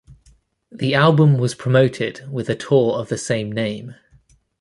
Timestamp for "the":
0.71-0.95, 3.09-3.19